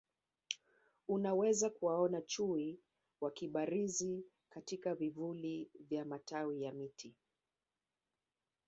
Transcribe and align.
Unaweza 1.07 1.69
kuwaona 1.69 2.21
Chui 2.21 2.79
wakibarizi 3.21 4.25
katika 4.49 4.95
vivuli 4.95 5.69
vya 5.89 6.05
matawi 6.05 6.61
ya 6.63 6.71
miti 6.71 7.15